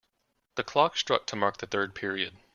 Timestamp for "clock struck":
0.63-1.27